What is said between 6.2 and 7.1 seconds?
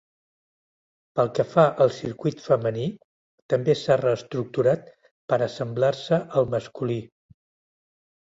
al masculí.